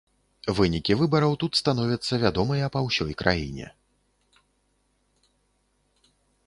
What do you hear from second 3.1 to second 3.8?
краіне.